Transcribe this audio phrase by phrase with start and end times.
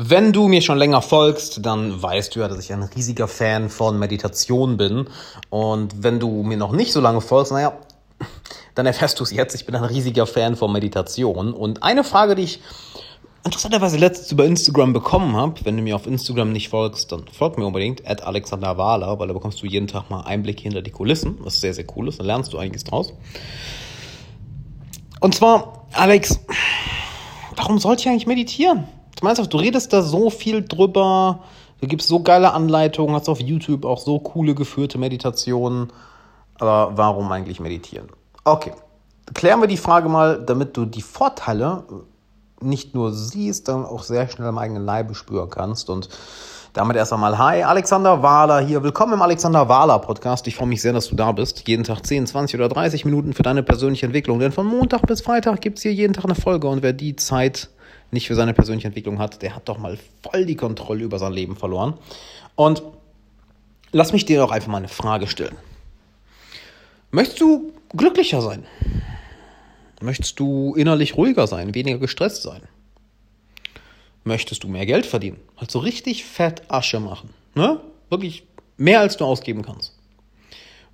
[0.00, 3.68] Wenn du mir schon länger folgst, dann weißt du ja, dass ich ein riesiger Fan
[3.68, 5.08] von Meditation bin.
[5.50, 7.76] Und wenn du mir noch nicht so lange folgst, naja,
[8.76, 9.56] dann erfährst du es jetzt.
[9.56, 11.52] Ich bin ein riesiger Fan von Meditation.
[11.52, 12.60] Und eine Frage, die ich
[13.42, 17.58] interessanterweise letztens über Instagram bekommen habe, wenn du mir auf Instagram nicht folgst, dann folg
[17.58, 20.92] mir unbedingt, at Alexander Wahler, weil da bekommst du jeden Tag mal Einblicke hinter die
[20.92, 22.20] Kulissen, was sehr, sehr cool ist.
[22.20, 23.14] Dann lernst du einiges draus.
[25.18, 26.38] Und zwar, Alex,
[27.56, 28.86] warum sollte ich eigentlich meditieren?
[29.18, 31.40] Du meinst, du redest da so viel drüber,
[31.80, 35.92] du gibst so geile Anleitungen, hast auf YouTube auch so coole geführte Meditationen.
[36.60, 38.08] Aber warum eigentlich meditieren?
[38.44, 38.72] Okay,
[39.34, 41.82] klären wir die Frage mal, damit du die Vorteile
[42.60, 45.90] nicht nur siehst, sondern auch sehr schnell am eigenen Leibe spüren kannst.
[45.90, 46.08] Und
[46.72, 48.84] damit erst einmal, hi, Alexander Wahler hier.
[48.84, 50.46] Willkommen im Alexander Wahler Podcast.
[50.46, 51.66] Ich freue mich sehr, dass du da bist.
[51.66, 54.38] Jeden Tag 10, 20 oder 30 Minuten für deine persönliche Entwicklung.
[54.38, 56.68] Denn von Montag bis Freitag gibt es hier jeden Tag eine Folge.
[56.68, 57.68] Und wer die Zeit
[58.10, 61.32] nicht für seine persönliche Entwicklung hat, der hat doch mal voll die Kontrolle über sein
[61.32, 61.94] Leben verloren.
[62.54, 62.82] Und
[63.92, 65.56] lass mich dir doch einfach mal eine Frage stellen.
[67.10, 68.66] Möchtest du glücklicher sein?
[70.00, 72.62] Möchtest du innerlich ruhiger sein, weniger gestresst sein?
[74.24, 75.38] Möchtest du mehr Geld verdienen?
[75.56, 77.30] Also richtig fett Asche machen.
[77.54, 77.80] Ne?
[78.10, 78.44] Wirklich
[78.76, 79.94] mehr als du ausgeben kannst.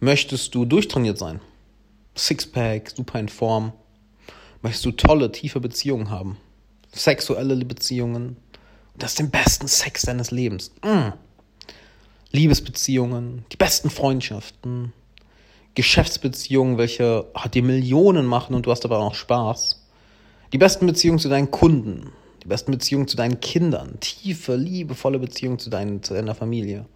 [0.01, 1.41] Möchtest du durchtrainiert sein?
[2.15, 3.73] Sixpack, super in Form.
[4.63, 6.39] Möchtest du tolle, tiefe Beziehungen haben?
[6.95, 8.37] Sexuelle Beziehungen.
[8.97, 10.73] Das ist den besten Sex deines Lebens.
[10.83, 11.13] Mm.
[12.31, 14.93] Liebesbeziehungen, die besten Freundschaften,
[15.75, 19.85] Geschäftsbeziehungen, welche dir Millionen machen und du hast aber auch Spaß.
[20.53, 22.11] Die besten Beziehungen zu deinen Kunden,
[22.43, 26.87] die besten Beziehungen zu deinen Kindern, tiefe, liebevolle Beziehungen zu, deinen, zu deiner Familie.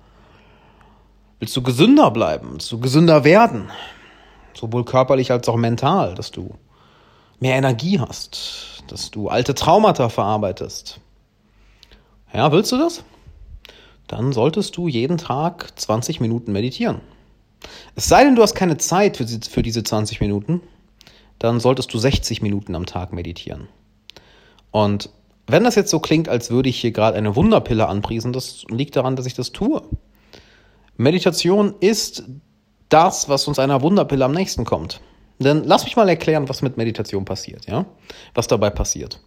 [1.40, 2.52] Willst du gesünder bleiben?
[2.52, 3.70] Willst du gesünder werden?
[4.54, 6.54] Sowohl körperlich als auch mental, dass du
[7.40, 11.00] mehr Energie hast, dass du alte Traumata verarbeitest.
[12.32, 13.04] Ja, willst du das?
[14.06, 17.00] Dann solltest du jeden Tag 20 Minuten meditieren.
[17.94, 20.62] Es sei denn, du hast keine Zeit für, diese 20 Minuten,
[21.38, 23.68] dann solltest du 60 Minuten am Tag meditieren.
[24.70, 25.10] Und
[25.46, 28.96] wenn das jetzt so klingt, als würde ich hier gerade eine Wunderpille anpriesen, das liegt
[28.96, 29.82] daran, dass ich das tue.
[30.96, 32.24] Meditation ist
[32.88, 35.00] das, was uns einer Wunderpille am nächsten kommt.
[35.38, 37.86] Denn lass mich mal erklären, was mit Meditation passiert, ja?
[38.34, 39.20] Was dabei passiert.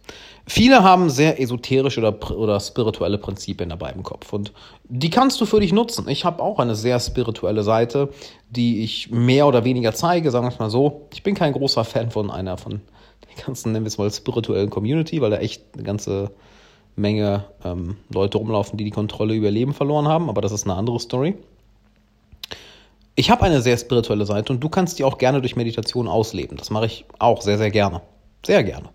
[0.46, 4.52] Viele haben sehr esoterische oder, oder spirituelle Prinzipien dabei im Kopf und
[4.84, 6.08] die kannst du für dich nutzen.
[6.08, 8.10] Ich habe auch eine sehr spirituelle Seite,
[8.50, 11.08] die ich mehr oder weniger zeige, sagen wir es mal so.
[11.12, 12.80] Ich bin kein großer Fan von einer von
[13.26, 16.32] der ganzen, nennen wir es mal, spirituellen Community, weil da echt eine ganze
[16.96, 20.64] Menge ähm, Leute rumlaufen, die die Kontrolle über ihr Leben verloren haben, aber das ist
[20.64, 21.36] eine andere Story.
[23.14, 26.56] Ich habe eine sehr spirituelle Seite und du kannst die auch gerne durch Meditation ausleben.
[26.56, 28.00] Das mache ich auch sehr, sehr gerne.
[28.44, 28.88] Sehr gerne.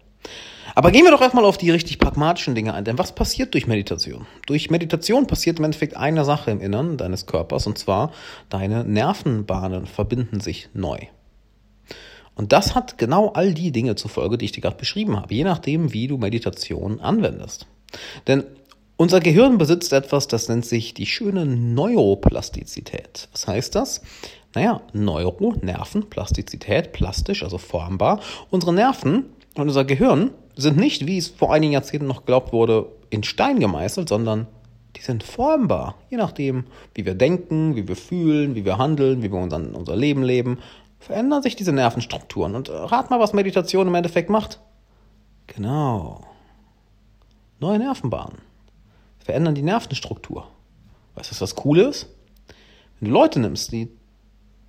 [0.74, 2.86] Aber gehen wir doch erstmal auf die richtig pragmatischen Dinge ein.
[2.86, 4.28] Denn was passiert durch Meditation?
[4.46, 8.12] Durch Meditation passiert im Endeffekt eine Sache im Innern deines Körpers und zwar
[8.50, 11.00] deine Nervenbahnen verbinden sich neu.
[12.36, 15.34] Und das hat genau all die Dinge zur Folge, die ich dir gerade beschrieben habe,
[15.34, 17.66] je nachdem, wie du Meditation anwendest.
[18.28, 18.44] Denn
[18.98, 23.30] unser Gehirn besitzt etwas, das nennt sich die schöne Neuroplastizität.
[23.32, 24.02] Was heißt das?
[24.56, 28.20] Naja, Neuro, Nerven, Plastizität, plastisch, also formbar.
[28.50, 32.88] Unsere Nerven und unser Gehirn sind nicht, wie es vor einigen Jahrzehnten noch geglaubt wurde,
[33.12, 34.48] in Stein gemeißelt, sondern
[34.96, 35.94] die sind formbar.
[36.10, 36.64] Je nachdem,
[36.96, 40.58] wie wir denken, wie wir fühlen, wie wir handeln, wie wir unser, unser Leben leben,
[40.98, 42.56] verändern sich diese Nervenstrukturen.
[42.56, 44.60] Und rat mal, was Meditation im Endeffekt macht.
[45.46, 46.22] Genau.
[47.60, 48.47] Neue Nervenbahnen
[49.28, 50.48] verändern die Nervenstruktur.
[51.16, 52.08] Weißt du, was cool ist?
[53.00, 53.90] Wenn du Leute nimmst, die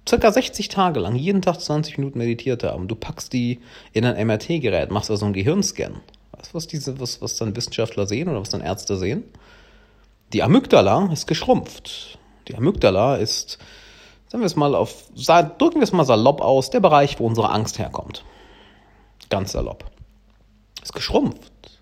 [0.06, 3.60] circa 60 Tage lang jeden Tag 20 Minuten meditiert haben, du packst die
[3.92, 6.00] in ein MRT-Gerät, machst also einen Gehirnscan.
[6.32, 9.22] Weißt du, was, diese, was, was dann Wissenschaftler sehen oder was dann Ärzte sehen?
[10.32, 12.19] Die Amygdala ist geschrumpft.
[12.48, 13.58] Die Amygdala ist,
[14.26, 17.50] sagen wir es mal auf, drücken wir es mal salopp aus, der Bereich, wo unsere
[17.50, 18.25] Angst herkommt.
[19.30, 19.84] Ganz salopp.
[20.82, 21.78] Ist geschrumpft.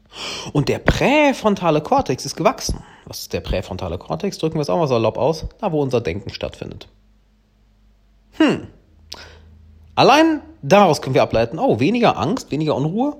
[0.53, 2.83] Und der präfrontale Kortex ist gewachsen.
[3.07, 4.39] Was ist der präfrontale Kortex?
[4.39, 5.47] Drücken wir es auch mal salopp aus.
[5.61, 6.89] Da, wo unser Denken stattfindet.
[8.33, 8.67] Hm.
[9.95, 13.17] Allein daraus können wir ableiten, oh, weniger Angst, weniger Unruhe,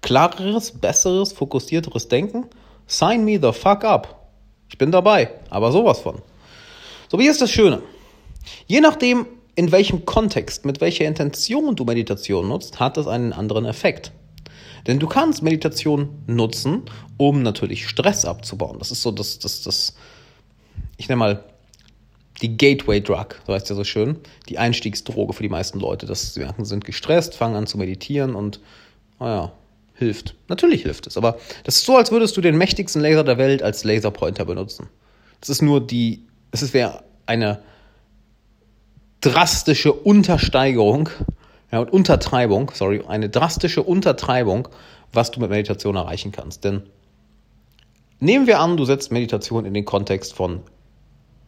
[0.00, 2.46] klareres, besseres, fokussierteres Denken.
[2.86, 4.28] Sign me the fuck up.
[4.68, 6.22] Ich bin dabei, aber sowas von.
[7.08, 7.82] So, wie ist das Schöne?
[8.66, 13.66] Je nachdem, in welchem Kontext, mit welcher Intention du Meditation nutzt, hat es einen anderen
[13.66, 14.12] Effekt.
[14.86, 16.82] Denn du kannst Meditation nutzen,
[17.16, 18.78] um natürlich Stress abzubauen.
[18.78, 19.94] Das ist so das, das, das,
[20.96, 21.44] ich nenne mal
[22.40, 24.16] die Gateway Drug, so heißt ja so schön,
[24.48, 26.06] die Einstiegsdroge für die meisten Leute.
[26.06, 28.60] Das sie sind gestresst, fangen an zu meditieren und
[29.20, 29.52] naja,
[29.94, 30.34] hilft.
[30.48, 33.62] Natürlich hilft es, aber das ist so, als würdest du den mächtigsten Laser der Welt
[33.62, 34.88] als Laserpointer benutzen.
[35.40, 37.60] Das ist nur die, es wäre eine
[39.20, 41.08] drastische Untersteigerung
[41.72, 44.68] ja, und Untertreibung, sorry, eine drastische Untertreibung,
[45.12, 46.64] was du mit Meditation erreichen kannst.
[46.64, 46.82] Denn
[48.20, 50.60] nehmen wir an, du setzt Meditation in den Kontext von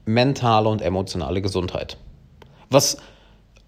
[0.07, 1.99] mentale und emotionale Gesundheit.
[2.71, 2.97] Was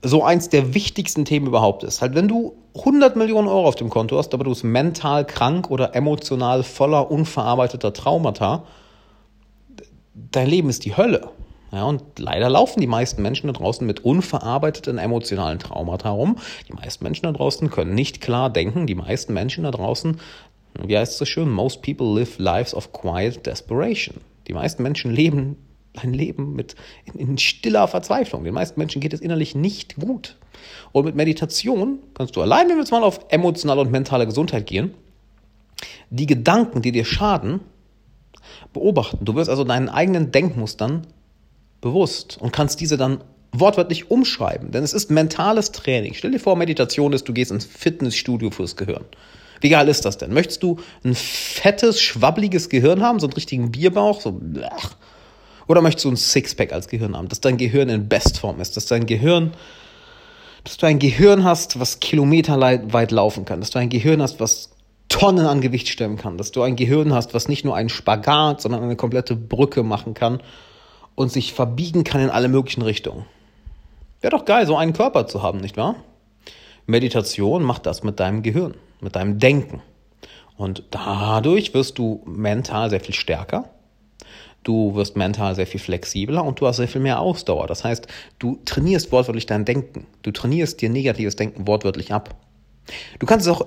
[0.03, 2.01] so eins der wichtigsten Themen überhaupt ist.
[2.01, 5.71] Halt, wenn du 100 Millionen Euro auf dem Konto hast, aber du bist mental krank
[5.71, 8.65] oder emotional voller unverarbeiteter Traumata,
[10.15, 11.31] dein Leben ist die Hölle.
[11.73, 16.37] Ja, und leider laufen die meisten Menschen da draußen mit unverarbeiteten emotionalen Traumata herum.
[16.69, 18.87] Die meisten Menschen da draußen können nicht klar denken.
[18.87, 20.21] Die meisten Menschen da draußen,
[20.85, 24.17] wie heißt es so schön, most people live lives of quiet desperation.
[24.47, 25.57] Die meisten Menschen leben
[25.99, 28.45] ein Leben mit in, in stiller Verzweiflung.
[28.45, 30.37] Den meisten Menschen geht es innerlich nicht gut.
[30.93, 34.67] Und mit Meditation kannst du allein, wenn wir jetzt mal auf emotionale und mentale Gesundheit
[34.67, 34.95] gehen,
[36.11, 37.61] die Gedanken, die dir schaden,
[38.73, 39.25] beobachten.
[39.25, 41.07] Du wirst also deinen eigenen Denkmustern
[41.81, 43.21] bewusst und kannst diese dann
[43.53, 44.71] wortwörtlich umschreiben.
[44.71, 46.15] Denn es ist mentales Training.
[46.15, 49.05] Stell dir vor, Meditation ist, du gehst ins Fitnessstudio fürs Gehirn.
[49.61, 50.35] Wie geil ist das denn?
[50.35, 54.97] Möchtest du ein fettes, schwabbeliges Gehirn haben, so einen richtigen Bierbauch, so blach,
[55.67, 58.87] oder möchtest du ein Sixpack als Gehirn haben, dass dein Gehirn in Bestform ist, dass
[58.87, 59.53] dein Gehirn,
[60.65, 64.71] dass du ein Gehirn hast, was kilometerweit laufen kann, dass du ein Gehirn hast, was
[65.09, 68.61] Tonnen an Gewicht stemmen kann, dass du ein Gehirn hast, was nicht nur einen Spagat,
[68.61, 70.41] sondern eine komplette Brücke machen kann
[71.17, 73.25] und sich verbiegen kann in alle möglichen Richtungen.
[74.21, 75.97] Wäre doch geil, so einen Körper zu haben, nicht wahr?
[76.87, 79.83] Meditation macht das mit deinem Gehirn, mit deinem Denken.
[80.57, 83.69] Und dadurch wirst du mental sehr viel stärker
[84.67, 87.67] du wirst mental sehr viel flexibler und du hast sehr viel mehr Ausdauer.
[87.67, 88.09] Das heißt,
[88.39, 90.07] du trainierst wortwörtlich dein Denken.
[90.23, 92.35] Du trainierst dir negatives Denken wortwörtlich ab.
[93.19, 93.67] Du kannst es auch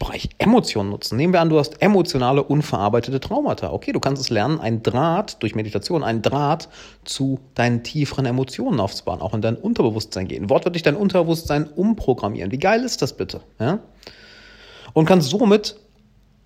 [0.00, 1.18] Bereich Emotionen nutzen.
[1.18, 3.70] Nehmen wir an, du hast emotionale, unverarbeitete Traumata.
[3.70, 6.70] Okay, du kannst es lernen, ein Draht durch Meditation, ein Draht
[7.04, 10.48] zu deinen tieferen Emotionen aufzubauen, auch in dein Unterbewusstsein gehen.
[10.48, 12.50] Wortwörtlich dein Unterbewusstsein umprogrammieren.
[12.50, 13.42] Wie geil ist das bitte?
[13.58, 13.80] Ja?
[14.94, 15.76] Und kannst somit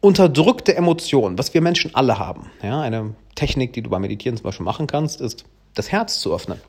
[0.01, 2.51] unterdrückte Emotionen, was wir Menschen alle haben.
[2.61, 6.35] Ja, eine Technik, die du beim Meditieren zum Beispiel machen kannst, ist, das Herz zu
[6.35, 6.61] öffnen.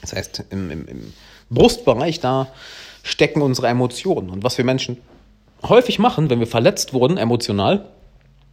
[0.00, 1.12] Das heißt, im, im, im
[1.48, 2.48] Brustbereich, da
[3.04, 4.30] stecken unsere Emotionen.
[4.30, 4.98] Und was wir Menschen
[5.68, 7.88] häufig machen, wenn wir verletzt wurden, emotional,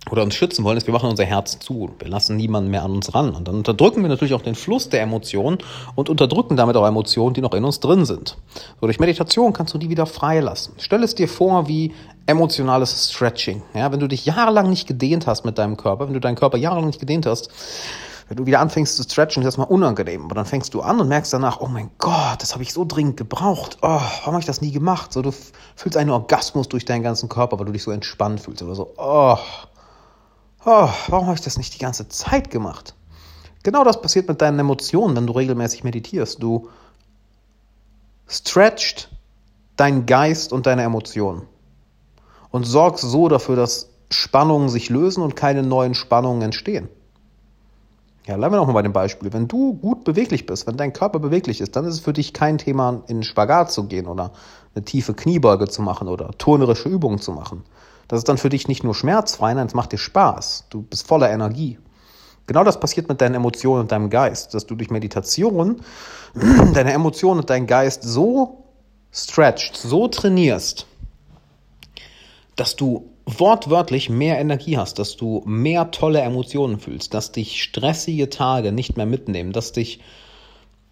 [0.09, 1.91] oder uns schützen wollen, ist, wir machen unser Herz zu.
[1.99, 3.35] Wir lassen niemanden mehr an uns ran.
[3.35, 5.57] Und dann unterdrücken wir natürlich auch den Fluss der Emotionen
[5.95, 8.37] und unterdrücken damit auch Emotionen, die noch in uns drin sind.
[8.79, 10.73] So, durch Meditation kannst du die wieder freilassen.
[10.77, 11.93] Stell es dir vor wie
[12.25, 13.61] emotionales Stretching.
[13.73, 16.57] Ja, wenn du dich jahrelang nicht gedehnt hast mit deinem Körper, wenn du deinen Körper
[16.57, 17.49] jahrelang nicht gedehnt hast,
[18.29, 20.23] wenn du wieder anfängst zu stretchen, ist das mal unangenehm.
[20.23, 22.85] Aber dann fängst du an und merkst danach, oh mein Gott, das habe ich so
[22.85, 23.79] dringend gebraucht.
[23.81, 25.11] Oh, warum habe ich das nie gemacht?
[25.11, 25.33] So, du
[25.75, 28.93] fühlst einen Orgasmus durch deinen ganzen Körper, weil du dich so entspannt fühlst oder so.
[28.97, 29.35] Oh,
[30.63, 32.93] oh, warum habe ich das nicht die ganze Zeit gemacht?
[33.63, 36.41] Genau das passiert mit deinen Emotionen, wenn du regelmäßig meditierst.
[36.41, 36.69] Du
[38.27, 39.09] stretcht
[39.75, 41.47] deinen Geist und deine Emotionen
[42.51, 46.89] und sorgst so dafür, dass Spannungen sich lösen und keine neuen Spannungen entstehen.
[48.29, 49.33] Ja, bleiben wir nochmal bei dem Beispiel.
[49.33, 52.31] Wenn du gut beweglich bist, wenn dein Körper beweglich ist, dann ist es für dich
[52.31, 54.33] kein Thema, in Spagat zu gehen oder
[54.75, 57.63] eine tiefe Kniebeuge zu machen oder turnerische Übungen zu machen.
[58.07, 60.65] Das ist dann für dich nicht nur schmerzfrei, nein, es macht dir Spaß.
[60.69, 61.79] Du bist voller Energie.
[62.45, 65.81] Genau das passiert mit deinen Emotionen und deinem Geist, dass du durch Meditation
[66.75, 68.63] deine Emotionen und deinen Geist so
[69.11, 70.85] stretcht, so trainierst,
[72.55, 78.29] dass du wortwörtlich mehr Energie hast, dass du mehr tolle Emotionen fühlst, dass dich stressige
[78.29, 79.99] Tage nicht mehr mitnehmen, dass dich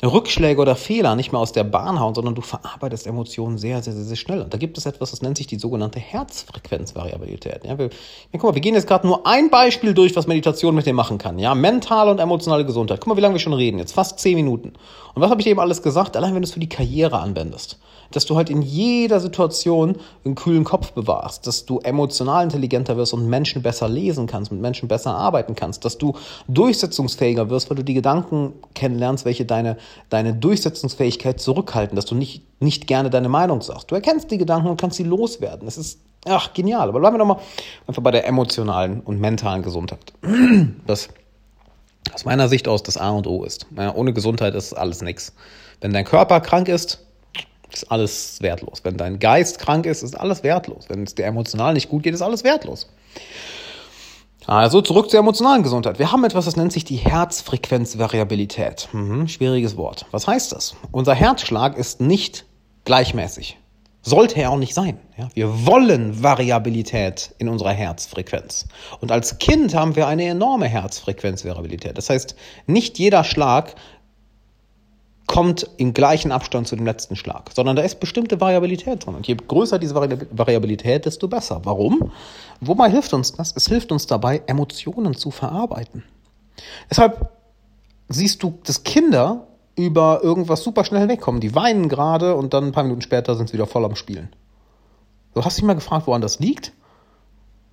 [0.04, 3.94] Rückschläge oder Fehler nicht mehr aus der Bahn hauen, sondern du verarbeitest Emotionen sehr, sehr,
[3.94, 4.42] sehr, sehr schnell.
[4.42, 7.66] Und da gibt es etwas, das nennt sich die sogenannte Herzfrequenzvariabilität.
[7.66, 7.92] Ja, wir, ja,
[8.34, 11.18] guck mal, wir gehen jetzt gerade nur ein Beispiel durch, was Meditation mit dir machen
[11.18, 11.40] kann.
[11.40, 13.00] Ja, mentale und emotionale Gesundheit.
[13.02, 13.80] Guck mal, wie lange wir schon reden.
[13.80, 14.74] Jetzt fast zehn Minuten.
[15.16, 16.16] Und was habe ich eben alles gesagt?
[16.16, 17.80] Allein wenn du es für die Karriere anwendest
[18.12, 23.14] dass du halt in jeder Situation einen kühlen Kopf bewahrst, dass du emotional intelligenter wirst
[23.14, 26.14] und Menschen besser lesen kannst, mit Menschen besser arbeiten kannst, dass du
[26.48, 29.78] durchsetzungsfähiger wirst, weil du die Gedanken kennenlernst, welche deine,
[30.10, 33.92] deine Durchsetzungsfähigkeit zurückhalten, dass du nicht, nicht gerne deine Meinung sagst.
[33.92, 35.66] Du erkennst die Gedanken und kannst sie loswerden.
[35.66, 36.90] Das ist, ach, genial.
[36.90, 37.40] Aber bleiben wir nochmal
[37.88, 40.14] einfach bei der emotionalen und mentalen Gesundheit.
[40.86, 41.10] Das
[42.14, 43.68] aus meiner Sicht aus das A und O ist.
[43.94, 45.34] Ohne Gesundheit ist alles nichts.
[45.82, 47.06] Wenn dein Körper krank ist,
[47.78, 48.82] ist alles wertlos.
[48.84, 50.86] Wenn dein Geist krank ist, ist alles wertlos.
[50.90, 52.90] Wenn es dir emotional nicht gut geht, ist alles wertlos.
[54.46, 56.00] Also zurück zur emotionalen Gesundheit.
[56.00, 58.88] Wir haben etwas, das nennt sich die Herzfrequenzvariabilität.
[58.94, 60.06] Mhm, schwieriges Wort.
[60.12, 60.76] Was heißt das?
[60.92, 62.46] Unser Herzschlag ist nicht
[62.86, 63.58] gleichmäßig,
[64.08, 65.02] Sollte er auch nicht sein.
[65.18, 65.28] Ja?
[65.34, 68.70] Wir wollen Variabilität in unserer Herzfrequenz.
[69.02, 71.98] Und als Kind haben wir eine enorme Herzfrequenzvariabilität.
[71.98, 73.76] Das heißt, nicht jeder Schlag
[75.28, 79.16] kommt im gleichen Abstand zu dem letzten Schlag, sondern da ist bestimmte Variabilität drin.
[79.16, 81.62] Und je größer diese Variabilität, desto besser.
[81.66, 82.12] Warum?
[82.62, 83.54] Wobei hilft uns das?
[83.56, 86.04] Es hilft uns dabei, Emotionen zu verarbeiten.
[86.90, 87.30] Deshalb
[88.08, 91.42] siehst du, dass Kinder über irgendwas super schnell wegkommen.
[91.42, 94.30] Die weinen gerade und dann ein paar Minuten später sind sie wieder voll am Spielen.
[95.36, 96.72] Du hast dich mal gefragt, woran das liegt?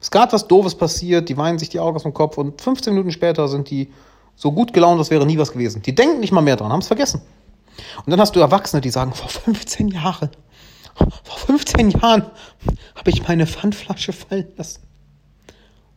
[0.01, 2.61] Es ist gerade was Doofes passiert, die weinen sich die Augen aus dem Kopf und
[2.61, 3.91] 15 Minuten später sind die
[4.37, 5.81] so gut gelaunt, als wäre nie was gewesen.
[5.81, 7.23] Die denken nicht mal mehr dran, haben es vergessen.
[8.05, 10.31] Und dann hast du Erwachsene, die sagen, vor 15 Jahren,
[10.95, 12.31] vor 15 Jahren
[12.95, 14.83] habe ich meine Pfandflasche fallen lassen.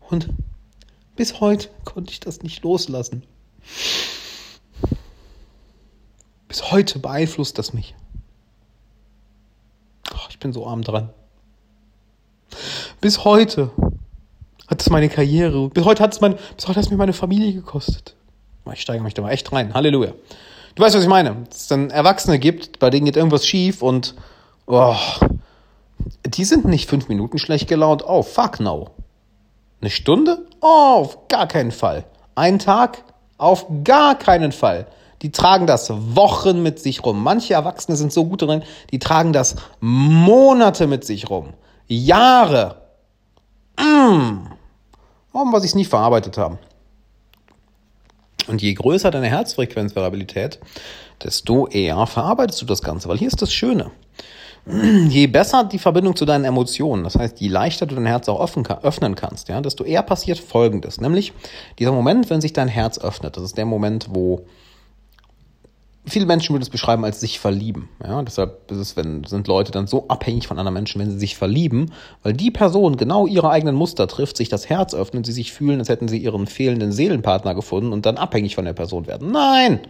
[0.09, 0.29] Und
[1.15, 3.23] bis heute konnte ich das nicht loslassen.
[6.47, 7.95] Bis heute beeinflusst das mich.
[10.13, 11.09] Oh, ich bin so arm dran.
[13.01, 13.71] Bis heute
[14.67, 17.13] hat es meine Karriere, bis heute hat es, mein, bis heute hat es mir meine
[17.13, 18.15] Familie gekostet.
[18.73, 19.73] Ich steige mich da mal echt rein.
[19.73, 20.13] Halleluja.
[20.77, 21.47] Du weißt, was ich meine.
[21.49, 24.13] Es dann Erwachsene gibt, bei denen geht irgendwas schief und
[24.67, 24.95] oh,
[26.23, 28.03] die sind nicht fünf Minuten schlecht gelaunt.
[28.07, 28.91] Oh, fuck no.
[29.81, 30.45] Eine Stunde?
[30.61, 32.05] Oh, auf gar keinen Fall.
[32.35, 33.03] Ein Tag?
[33.39, 34.85] Auf gar keinen Fall.
[35.23, 37.23] Die tragen das Wochen mit sich rum.
[37.23, 41.53] Manche Erwachsene sind so gut drin, die tragen das Monate mit sich rum.
[41.87, 42.83] Jahre.
[43.79, 44.45] Mm.
[45.31, 46.59] Warum, weil sie es nie verarbeitet haben.
[48.47, 50.59] Und je größer deine Herzfrequenzvariabilität,
[51.23, 53.09] desto eher verarbeitest du das Ganze.
[53.09, 53.91] Weil hier ist das Schöne.
[55.09, 58.41] Je besser die Verbindung zu deinen Emotionen, das heißt, je leichter du dein Herz auch
[58.41, 60.99] öffnen kannst, ja, desto eher passiert Folgendes.
[60.99, 61.31] Nämlich
[61.79, 64.45] dieser Moment, wenn sich dein Herz öffnet, das ist der Moment, wo
[66.07, 67.89] viele Menschen würden es beschreiben als sich verlieben.
[68.03, 71.35] Ja, deshalb es, wenn, sind Leute dann so abhängig von anderen Menschen, wenn sie sich
[71.35, 71.91] verlieben,
[72.23, 75.79] weil die Person genau ihre eigenen Muster trifft, sich das Herz öffnet, sie sich fühlen,
[75.79, 79.31] als hätten sie ihren fehlenden Seelenpartner gefunden und dann abhängig von der Person werden.
[79.31, 79.81] Nein!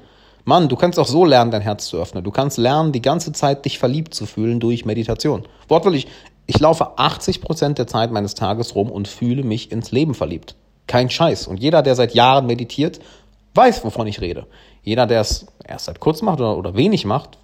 [0.46, 2.24] Mann, du kannst auch so lernen, dein Herz zu öffnen.
[2.24, 5.44] Du kannst lernen, die ganze Zeit dich verliebt zu fühlen durch Meditation.
[5.68, 6.08] Wortwörtlich,
[6.46, 10.56] ich laufe 80 Prozent der Zeit meines Tages rum und fühle mich ins Leben verliebt.
[10.88, 11.48] Kein Scheiß.
[11.48, 13.02] Und jeder, der seit Jahren meditiert,
[13.58, 14.46] weiß, wovon ich rede.
[14.84, 17.38] Jeder, der es erst seit kurzem macht oder, oder wenig macht,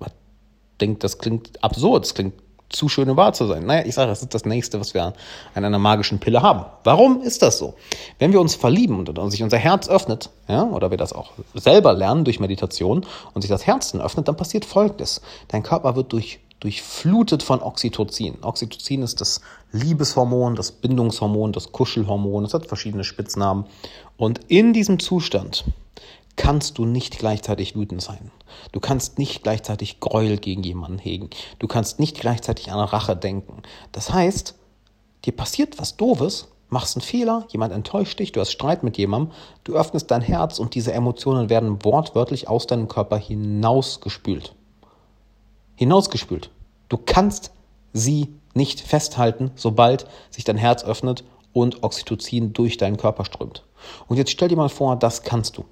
[0.80, 2.34] denkt, das klingt absurd, das klingt
[2.74, 3.66] zu schön, um wahr zu sein.
[3.66, 5.14] Naja, ich sage, das ist das Nächste, was wir an
[5.54, 6.66] einer magischen Pille haben.
[6.84, 7.76] Warum ist das so?
[8.20, 11.94] Wenn wir uns verlieben und sich unser Herz öffnet, ja, oder wir das auch selber
[11.94, 15.22] lernen durch Meditation und sich das Herz dann öffnet, dann passiert Folgendes.
[15.50, 18.40] Dein Körper wird durch, durchflutet von Oxytocin.
[18.42, 19.42] Oxytocin ist das
[19.72, 22.44] Liebeshormon, das Bindungshormon, das Kuschelhormon.
[22.44, 23.66] Es hat verschiedene Spitznamen.
[24.18, 25.66] Und in diesem Zustand
[26.36, 28.32] kannst du nicht gleichzeitig wütend sein.
[28.72, 31.30] Du kannst nicht gleichzeitig Gräuel gegen jemanden hegen.
[31.60, 33.62] Du kannst nicht gleichzeitig an Rache denken.
[33.92, 34.56] Das heißt,
[35.26, 39.34] dir passiert was Doofes, machst einen Fehler, jemand enttäuscht dich, du hast Streit mit jemandem,
[39.64, 44.56] du öffnest dein Herz und diese Emotionen werden wortwörtlich aus deinem Körper hinausgespült.
[45.76, 46.50] Hinausgespült.
[46.90, 47.52] Du kannst
[47.94, 51.24] sie nicht festhalten, sobald sich dein Herz öffnet
[51.54, 53.64] und Oxytocin durch deinen Körper strömt.
[54.08, 55.66] Und jetzt stell dir mal vor, das kannst du.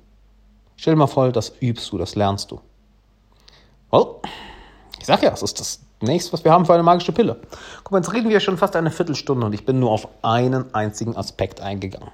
[0.78, 2.60] Stell dir mal vor, das übst du, das lernst du.
[3.92, 4.08] Well,
[5.00, 7.40] ich sag ja, es ist das nächste, was wir haben für eine magische Pille.
[7.84, 10.74] Guck mal, jetzt reden wir schon fast eine Viertelstunde und ich bin nur auf einen
[10.74, 12.10] einzigen Aspekt eingegangen.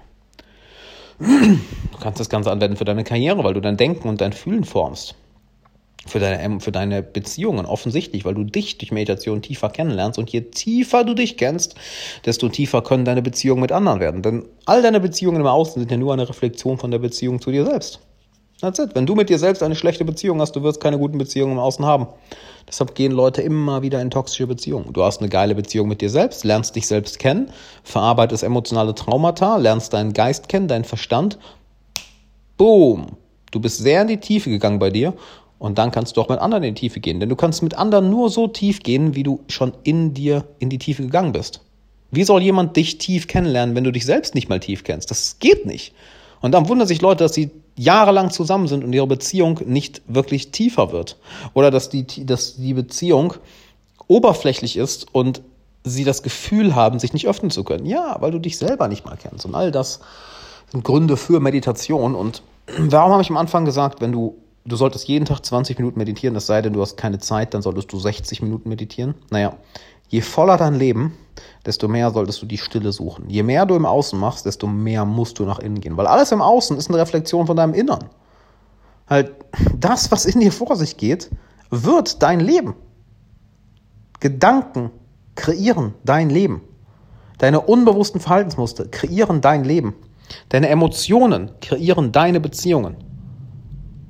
[1.19, 4.63] Du kannst das Ganze anwenden für deine Karriere, weil du dein Denken und dein Fühlen
[4.63, 5.15] formst.
[6.05, 10.41] Für deine, für deine Beziehungen offensichtlich, weil du dich durch Meditation tiefer kennenlernst und je
[10.41, 11.75] tiefer du dich kennst,
[12.25, 14.21] desto tiefer können deine Beziehungen mit anderen werden.
[14.21, 17.51] Denn all deine Beziehungen im Außen sind ja nur eine Reflexion von der Beziehung zu
[17.51, 17.99] dir selbst.
[18.59, 18.95] That's it.
[18.95, 21.59] Wenn du mit dir selbst eine schlechte Beziehung hast, du wirst keine guten Beziehungen im
[21.59, 22.07] Außen haben.
[22.67, 24.93] Deshalb gehen Leute immer wieder in toxische Beziehungen.
[24.93, 27.51] Du hast eine geile Beziehung mit dir selbst, lernst dich selbst kennen,
[27.83, 31.37] verarbeitest emotionale Traumata, lernst deinen Geist kennen, deinen Verstand.
[32.57, 33.17] Boom.
[33.51, 35.13] Du bist sehr in die Tiefe gegangen bei dir
[35.59, 37.19] und dann kannst du auch mit anderen in die Tiefe gehen.
[37.19, 40.69] Denn du kannst mit anderen nur so tief gehen, wie du schon in dir in
[40.69, 41.61] die Tiefe gegangen bist.
[42.09, 45.11] Wie soll jemand dich tief kennenlernen, wenn du dich selbst nicht mal tief kennst?
[45.11, 45.93] Das geht nicht.
[46.41, 50.51] Und dann wundern sich Leute, dass sie jahrelang zusammen sind und ihre Beziehung nicht wirklich
[50.51, 51.17] tiefer wird.
[51.53, 53.35] Oder dass die, dass die Beziehung
[54.07, 55.41] oberflächlich ist und
[55.83, 57.85] sie das Gefühl haben, sich nicht öffnen zu können.
[57.85, 59.45] Ja, weil du dich selber nicht mal kennst.
[59.45, 60.01] Und all das
[60.71, 62.15] sind Gründe für Meditation.
[62.15, 62.41] Und
[62.77, 66.35] warum habe ich am Anfang gesagt, wenn du, du solltest jeden Tag 20 Minuten meditieren,
[66.35, 69.13] es sei denn, du hast keine Zeit, dann solltest du 60 Minuten meditieren.
[69.29, 69.55] Naja,
[70.07, 71.13] je voller dein Leben,
[71.65, 73.29] desto mehr solltest du die Stille suchen.
[73.29, 75.97] Je mehr du im Außen machst, desto mehr musst du nach innen gehen.
[75.97, 78.05] Weil alles im Außen ist eine Reflexion von deinem Innern.
[79.09, 79.33] Halt,
[79.77, 81.29] das, was in dir vor sich geht,
[81.69, 82.75] wird dein Leben.
[84.19, 84.91] Gedanken,
[85.35, 86.61] kreieren dein Leben.
[87.37, 89.93] Deine unbewussten Verhaltensmuster kreieren dein Leben.
[90.49, 92.97] Deine Emotionen kreieren deine Beziehungen.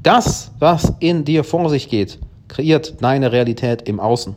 [0.02, 4.36] Das, was in dir vor sich geht, kreiert deine Realität im Außen.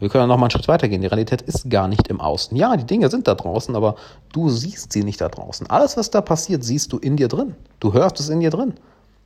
[0.00, 1.00] Wir können noch mal einen Schritt weitergehen.
[1.00, 2.56] Die Realität ist gar nicht im Außen.
[2.56, 3.96] Ja, die Dinge sind da draußen, aber
[4.32, 5.68] du siehst sie nicht da draußen.
[5.68, 7.56] Alles, was da passiert, siehst du in dir drin.
[7.80, 8.74] Du hörst es in dir drin.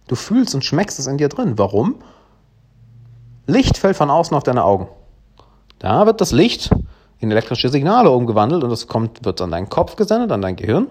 [0.08, 1.58] Du fühlst und schmeckst es in dir drin.
[1.58, 1.96] Warum?
[3.46, 4.88] Licht fällt von außen auf deine Augen.
[5.78, 6.70] Da wird das Licht
[7.18, 10.86] in elektrische Signale umgewandelt und das kommt, wird an deinen Kopf gesendet, an dein Gehirn.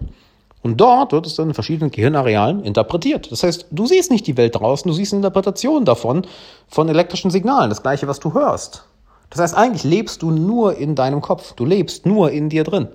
[0.63, 3.31] Und dort wird es dann in verschiedenen Gehirnarealen interpretiert.
[3.31, 6.27] Das heißt, du siehst nicht die Welt draußen, du siehst eine Interpretation davon,
[6.67, 8.83] von elektrischen Signalen, das gleiche, was du hörst.
[9.31, 12.89] Das heißt, eigentlich lebst du nur in deinem Kopf, du lebst nur in dir drin.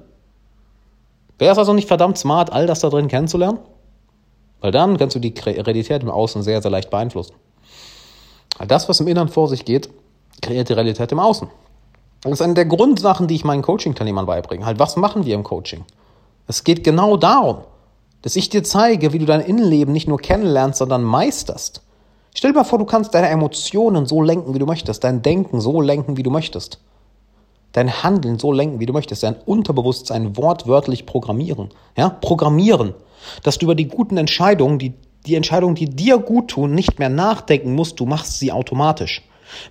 [1.39, 3.59] Wäre es also nicht verdammt smart, all das da drin kennenzulernen?
[4.61, 7.35] Weil dann kannst du die Realität im Außen sehr, sehr leicht beeinflussen.
[8.69, 9.91] Das, was im Inneren vor sich geht,
[10.43, 11.49] kreiert die Realität im Außen.
[12.23, 14.67] Das ist eine der Grundsachen, die ich meinen Coaching-Teilnehmern beibringe.
[14.67, 15.85] Halt, was machen wir im Coaching?
[16.47, 17.59] Es geht genau darum,
[18.23, 21.83] dass ich dir zeige, wie du dein Innenleben nicht nur kennenlernst, sondern meisterst.
[22.37, 25.59] Stell dir mal vor, du kannst deine Emotionen so lenken, wie du möchtest, dein Denken
[25.59, 26.79] so lenken, wie du möchtest,
[27.73, 31.71] dein Handeln so lenken, wie du möchtest, dein Unterbewusstsein wortwörtlich programmieren.
[31.97, 32.93] Ja, programmieren,
[33.43, 34.93] dass du über die guten Entscheidungen, die,
[35.25, 39.23] die Entscheidungen, die dir gut tun, nicht mehr nachdenken musst, du machst sie automatisch.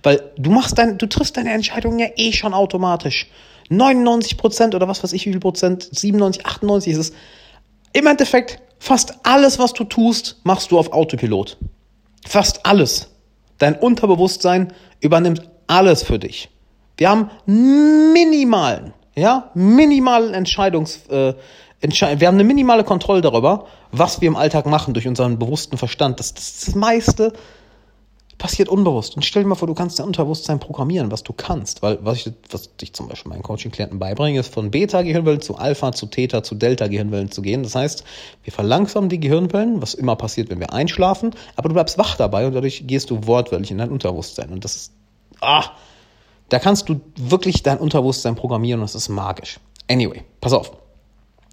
[0.02, 3.30] Weil du machst dein, du triffst deine Entscheidungen ja eh schon automatisch.
[3.68, 7.12] 99 Prozent oder was weiß ich wie viel Prozent, 97, 98 ist es.
[7.92, 11.56] Im Endeffekt, fast alles, was du tust, machst du auf Autopilot.
[12.26, 13.08] Fast alles.
[13.58, 16.50] Dein Unterbewusstsein übernimmt alles für dich.
[16.96, 21.34] Wir haben minimalen, ja, minimalen Entscheidungs, äh,
[21.80, 25.76] Entschei wir haben eine minimale Kontrolle darüber, was wir im Alltag machen durch unseren bewussten
[25.76, 26.18] Verstand.
[26.20, 27.32] Das, das, das meiste
[28.38, 29.16] passiert unbewusst.
[29.16, 31.82] Und stell dir mal vor, du kannst dein Unterbewusstsein programmieren, was du kannst.
[31.82, 35.92] Weil, was ich, was ich zum Beispiel meinen Coaching-Klienten beibringe, ist von Beta-Gehirnwellen zu Alpha,
[35.92, 37.62] zu Theta, zu Delta-Gehirnwellen zu gehen.
[37.62, 38.04] Das heißt,
[38.44, 42.46] wir verlangsamen die Gehirnwellen, was immer passiert, wenn wir einschlafen, aber du bleibst wach dabei
[42.46, 44.50] und dadurch gehst du wortwörtlich in dein Unterbewusstsein.
[44.50, 44.92] Und das ist,
[45.40, 45.64] ah,
[46.48, 49.58] da kannst du wirklich dein Unterbewusstsein programmieren und das ist magisch.
[49.90, 50.72] Anyway, pass auf.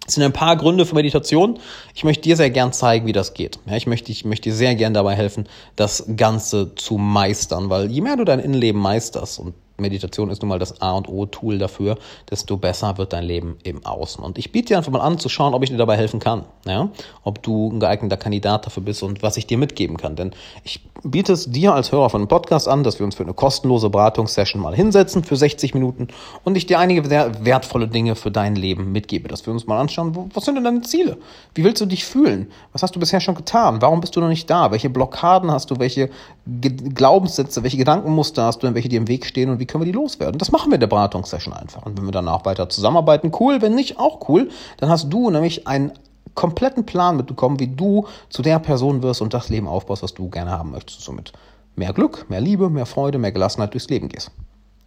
[0.06, 1.58] Es sind ein paar Gründe für Meditation.
[1.94, 3.58] Ich möchte dir sehr gern zeigen, wie das geht.
[3.66, 7.90] Ja, ich möchte, ich möchte dir sehr gern dabei helfen, das Ganze zu meistern, weil
[7.90, 11.58] je mehr du dein Innenleben meisterst und Meditation ist nun mal das A und O-Tool
[11.58, 11.96] dafür,
[12.30, 14.22] desto besser wird dein Leben im Außen.
[14.22, 16.44] Und ich biete dir einfach mal an, zu schauen, ob ich dir dabei helfen kann.
[16.64, 16.90] Ja?
[17.24, 20.14] Ob du ein geeigneter Kandidat dafür bist und was ich dir mitgeben kann.
[20.16, 20.32] Denn
[20.62, 23.34] ich biete es dir als Hörer von einem Podcast an, dass wir uns für eine
[23.34, 26.08] kostenlose Beratungssession mal hinsetzen für 60 Minuten
[26.44, 29.28] und ich dir einige sehr wertvolle Dinge für dein Leben mitgebe.
[29.28, 31.18] Dass wir uns mal anschauen, was sind denn deine Ziele?
[31.54, 32.50] Wie willst du dich fühlen?
[32.72, 33.82] Was hast du bisher schon getan?
[33.82, 34.70] Warum bist du noch nicht da?
[34.70, 35.78] Welche Blockaden hast du?
[35.78, 36.10] Welche
[36.46, 37.62] Glaubenssätze?
[37.62, 38.72] Welche Gedankenmuster hast du?
[38.74, 39.50] Welche dir im Weg stehen?
[39.50, 40.38] Und wie können wir die loswerden?
[40.38, 41.86] Das machen wir in der Beratungssession einfach.
[41.86, 43.62] Und wenn wir danach weiter zusammenarbeiten, cool.
[43.62, 44.50] Wenn nicht, auch cool.
[44.76, 45.92] Dann hast du nämlich einen
[46.34, 50.28] kompletten Plan mitbekommen, wie du zu der Person wirst und das Leben aufbaust, was du
[50.28, 51.00] gerne haben möchtest.
[51.00, 51.32] Somit
[51.76, 54.30] mehr Glück, mehr Liebe, mehr Freude, mehr Gelassenheit durchs Leben gehst.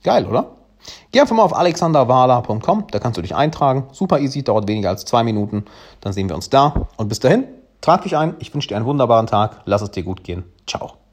[0.04, 0.52] Geil, oder?
[1.12, 3.88] Geh einfach mal auf alexanderwala.com, da kannst du dich eintragen.
[3.92, 5.66] Super easy, dauert weniger als zwei Minuten.
[6.02, 6.88] Dann sehen wir uns da.
[6.98, 7.46] Und bis dahin,
[7.82, 8.36] trag dich ein.
[8.40, 9.62] Ich wünsche dir einen wunderbaren Tag.
[9.66, 10.44] Lass es dir gut gehen.
[10.68, 11.07] Ciao.